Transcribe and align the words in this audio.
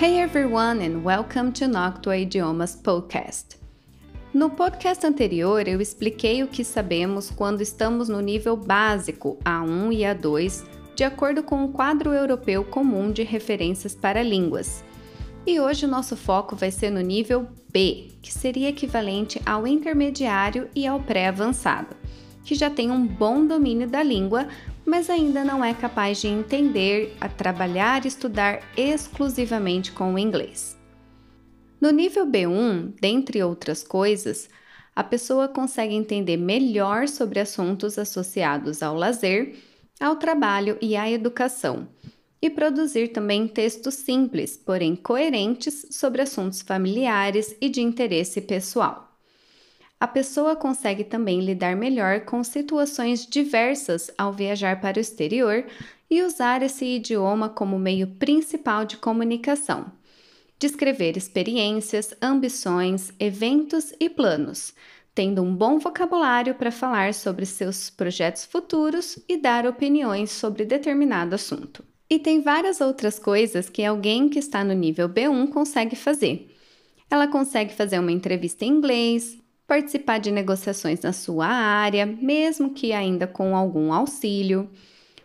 Hey 0.00 0.20
everyone 0.20 0.80
and 0.80 1.02
welcome 1.02 1.50
to 1.54 1.66
Noctua 1.66 2.18
Idiomas 2.18 2.76
Podcast. 2.76 3.58
No 4.32 4.48
podcast 4.48 5.04
anterior 5.04 5.66
eu 5.66 5.80
expliquei 5.80 6.40
o 6.40 6.46
que 6.46 6.62
sabemos 6.62 7.32
quando 7.32 7.62
estamos 7.62 8.08
no 8.08 8.20
nível 8.20 8.56
básico 8.56 9.36
A1 9.44 9.92
e 9.92 10.02
A2, 10.02 10.64
de 10.94 11.02
acordo 11.02 11.42
com 11.42 11.64
o 11.64 11.72
quadro 11.72 12.12
europeu 12.12 12.62
comum 12.62 13.10
de 13.10 13.24
referências 13.24 13.92
para 13.92 14.22
línguas. 14.22 14.84
E 15.44 15.58
hoje 15.58 15.84
o 15.84 15.88
nosso 15.88 16.16
foco 16.16 16.54
vai 16.54 16.70
ser 16.70 16.90
no 16.90 17.00
nível 17.00 17.48
B, 17.72 18.12
que 18.22 18.32
seria 18.32 18.68
equivalente 18.68 19.42
ao 19.44 19.66
intermediário 19.66 20.68
e 20.76 20.86
ao 20.86 21.00
pré-avançado, 21.00 21.96
que 22.44 22.54
já 22.54 22.70
tem 22.70 22.92
um 22.92 23.04
bom 23.04 23.44
domínio 23.44 23.88
da 23.88 24.04
língua, 24.04 24.46
mas 24.88 25.10
ainda 25.10 25.44
não 25.44 25.62
é 25.62 25.74
capaz 25.74 26.22
de 26.22 26.28
entender, 26.28 27.14
a 27.20 27.28
trabalhar 27.28 28.04
e 28.04 28.08
estudar 28.08 28.62
exclusivamente 28.74 29.92
com 29.92 30.14
o 30.14 30.18
inglês. 30.18 30.78
No 31.78 31.90
nível 31.90 32.26
B1, 32.26 32.94
dentre 32.98 33.42
outras 33.42 33.82
coisas, 33.82 34.48
a 34.96 35.04
pessoa 35.04 35.46
consegue 35.46 35.94
entender 35.94 36.38
melhor 36.38 37.06
sobre 37.06 37.38
assuntos 37.38 37.98
associados 37.98 38.82
ao 38.82 38.94
lazer, 38.94 39.56
ao 40.00 40.16
trabalho 40.16 40.78
e 40.80 40.96
à 40.96 41.08
educação, 41.08 41.86
e 42.40 42.48
produzir 42.48 43.08
também 43.08 43.46
textos 43.46 43.94
simples, 43.94 44.56
porém 44.56 44.96
coerentes, 44.96 45.86
sobre 45.90 46.22
assuntos 46.22 46.62
familiares 46.62 47.54
e 47.60 47.68
de 47.68 47.82
interesse 47.82 48.40
pessoal 48.40 49.07
a 50.00 50.06
pessoa 50.06 50.54
consegue 50.54 51.02
também 51.02 51.40
lidar 51.40 51.74
melhor 51.74 52.20
com 52.20 52.44
situações 52.44 53.26
diversas 53.26 54.10
ao 54.16 54.32
viajar 54.32 54.80
para 54.80 54.98
o 54.98 55.00
exterior 55.00 55.64
e 56.08 56.22
usar 56.22 56.62
esse 56.62 56.84
idioma 56.84 57.48
como 57.48 57.78
meio 57.78 58.06
principal 58.06 58.84
de 58.84 58.96
comunicação. 58.96 59.90
Descrever 60.58 61.16
experiências, 61.16 62.14
ambições, 62.22 63.12
eventos 63.18 63.92
e 64.00 64.08
planos, 64.08 64.72
tendo 65.14 65.42
um 65.42 65.54
bom 65.54 65.78
vocabulário 65.78 66.54
para 66.54 66.70
falar 66.70 67.12
sobre 67.12 67.44
seus 67.44 67.90
projetos 67.90 68.44
futuros 68.44 69.18
e 69.28 69.36
dar 69.36 69.66
opiniões 69.66 70.30
sobre 70.30 70.64
determinado 70.64 71.34
assunto. 71.34 71.84
E 72.08 72.18
tem 72.18 72.40
várias 72.40 72.80
outras 72.80 73.18
coisas 73.18 73.68
que 73.68 73.84
alguém 73.84 74.28
que 74.28 74.38
está 74.38 74.64
no 74.64 74.72
nível 74.72 75.08
B1 75.08 75.50
consegue 75.50 75.94
fazer. 75.94 76.54
Ela 77.10 77.26
consegue 77.26 77.74
fazer 77.74 77.98
uma 77.98 78.12
entrevista 78.12 78.64
em 78.64 78.68
inglês, 78.68 79.36
participar 79.68 80.18
de 80.18 80.32
negociações 80.32 81.00
na 81.02 81.12
sua 81.12 81.46
área, 81.46 82.06
mesmo 82.06 82.72
que 82.72 82.92
ainda 82.94 83.26
com 83.26 83.54
algum 83.54 83.92
auxílio, 83.92 84.68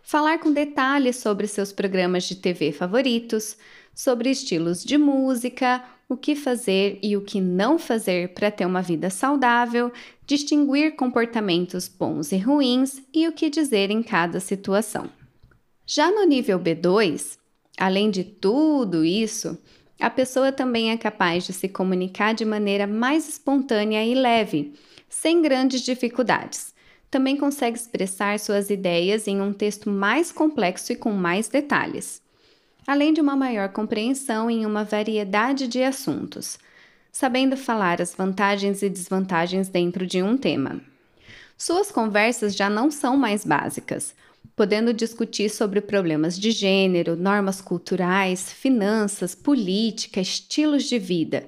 falar 0.04 0.38
com 0.38 0.52
detalhes 0.52 1.16
sobre 1.16 1.48
seus 1.48 1.72
programas 1.72 2.26
de 2.26 2.36
TV 2.36 2.74
favoritos, 2.74 3.58
sobre 3.96 4.30
estilos 4.30 4.84
de 4.84 4.98
música, 4.98 5.82
o 6.10 6.18
que 6.18 6.36
fazer 6.36 7.00
e 7.02 7.16
o 7.16 7.22
que 7.22 7.40
não 7.40 7.80
fazer 7.80 8.34
para 8.34 8.52
ter 8.52 8.66
uma 8.66 8.82
vida 8.82 9.10
saudável, 9.10 9.94
distinguir 10.28 10.98
comportamentos 10.98 11.88
bons 11.88 12.34
e 12.34 12.38
ruins 12.38 13.02
e 13.14 13.26
o 13.30 13.32
que 13.32 13.50
dizer 13.50 13.90
em 13.90 14.04
cada 14.04 14.42
situação. 14.42 15.10
Já 15.88 16.12
no 16.12 16.26
nível 16.26 16.60
B2, 16.60 17.38
além 17.78 18.12
de 18.12 18.26
tudo 18.26 19.06
isso, 19.06 19.58
a 20.00 20.10
pessoa 20.10 20.52
também 20.52 20.92
é 20.92 20.98
capaz 20.98 21.46
de 21.46 21.54
se 21.54 21.70
comunicar 21.70 22.34
de 22.34 22.44
maneira 22.44 22.86
mais 22.88 23.30
espontânea 23.30 24.06
e 24.06 24.14
leve, 24.14 24.74
sem 25.08 25.42
grandes 25.42 25.82
dificuldades. 25.82 26.74
Também 27.10 27.38
consegue 27.38 27.78
expressar 27.78 28.40
suas 28.40 28.70
ideias 28.70 29.28
em 29.28 29.40
um 29.40 29.54
texto 29.54 29.90
mais 29.90 30.32
complexo 30.32 30.92
e 30.92 30.96
com 30.96 31.12
mais 31.12 31.48
detalhes, 31.48 32.22
além 32.88 33.14
de 33.14 33.22
uma 33.22 33.36
maior 33.36 33.70
compreensão 33.70 34.50
em 34.50 34.66
uma 34.66 34.84
variedade 34.84 35.68
de 35.68 35.84
assuntos, 35.84 36.58
sabendo 37.12 37.56
falar 37.56 38.02
as 38.02 38.16
vantagens 38.16 38.82
e 38.82 38.90
desvantagens 38.90 39.70
dentro 39.70 40.08
de 40.08 40.24
um 40.24 40.36
tema. 40.36 40.82
Suas 41.56 41.92
conversas 41.92 42.56
já 42.56 42.70
não 42.70 42.90
são 42.90 43.16
mais 43.16 43.46
básicas 43.46 44.16
podendo 44.56 44.94
discutir 44.94 45.50
sobre 45.50 45.82
problemas 45.82 46.38
de 46.38 46.52
gênero, 46.52 47.16
normas 47.16 47.60
culturais, 47.62 48.52
finanças, 48.52 49.34
política, 49.34 50.22
estilos 50.22 50.84
de 50.84 51.00
vida. 51.00 51.48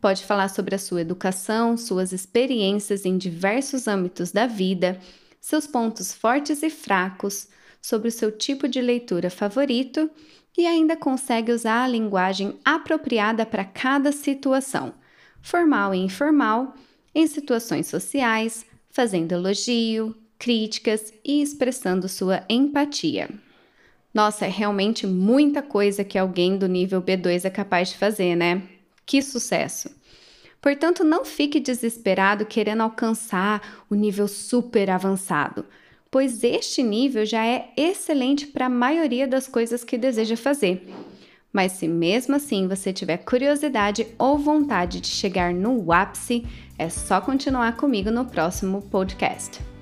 Pode 0.00 0.24
falar 0.24 0.48
sobre 0.48 0.74
a 0.74 0.78
sua 0.78 1.02
educação, 1.02 1.76
suas 1.76 2.12
experiências 2.12 3.04
em 3.04 3.18
diversos 3.18 3.86
âmbitos 3.86 4.32
da 4.32 4.46
vida, 4.46 4.98
seus 5.40 5.66
pontos 5.66 6.12
fortes 6.12 6.62
e 6.62 6.70
fracos, 6.70 7.48
sobre 7.82 8.08
o 8.08 8.12
seu 8.12 8.30
tipo 8.30 8.68
de 8.68 8.80
leitura 8.80 9.30
favorito 9.30 10.10
e 10.56 10.66
ainda 10.66 10.96
consegue 10.96 11.52
usar 11.52 11.84
a 11.84 11.88
linguagem 11.88 12.58
apropriada 12.64 13.46
para 13.46 13.64
cada 13.64 14.12
situação, 14.12 14.92
formal 15.40 15.94
e 15.94 15.98
informal, 15.98 16.74
em 17.14 17.26
situações 17.26 17.86
sociais, 17.86 18.66
fazendo 18.90 19.32
elogio, 19.32 20.14
críticas 20.40 21.12
e 21.22 21.42
expressando 21.42 22.08
sua 22.08 22.42
empatia. 22.48 23.28
Nossa, 24.12 24.46
é 24.46 24.48
realmente 24.48 25.06
muita 25.06 25.62
coisa 25.62 26.02
que 26.02 26.18
alguém 26.18 26.56
do 26.56 26.66
nível 26.66 27.00
B2 27.00 27.44
é 27.44 27.50
capaz 27.50 27.90
de 27.90 27.98
fazer, 27.98 28.34
né? 28.34 28.62
Que 29.06 29.22
sucesso! 29.22 29.94
Portanto, 30.60 31.04
não 31.04 31.24
fique 31.24 31.60
desesperado 31.60 32.44
querendo 32.44 32.82
alcançar 32.82 33.84
o 33.88 33.94
nível 33.94 34.26
super 34.26 34.90
avançado, 34.90 35.64
pois 36.10 36.42
este 36.42 36.82
nível 36.82 37.24
já 37.24 37.46
é 37.46 37.70
excelente 37.76 38.46
para 38.46 38.66
a 38.66 38.70
maioria 38.70 39.28
das 39.28 39.46
coisas 39.46 39.84
que 39.84 39.96
deseja 39.96 40.36
fazer. 40.36 40.86
Mas 41.52 41.72
se 41.72 41.86
mesmo 41.88 42.36
assim 42.36 42.66
você 42.66 42.92
tiver 42.92 43.18
curiosidade 43.18 44.06
ou 44.18 44.38
vontade 44.38 45.00
de 45.00 45.08
chegar 45.08 45.52
no 45.52 45.92
ápice, 45.92 46.46
é 46.78 46.88
só 46.88 47.20
continuar 47.20 47.76
comigo 47.76 48.10
no 48.10 48.24
próximo 48.24 48.82
podcast. 48.82 49.60